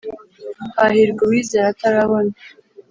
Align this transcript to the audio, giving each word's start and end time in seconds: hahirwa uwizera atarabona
hahirwa 0.77 1.21
uwizera 1.23 1.67
atarabona 1.73 2.33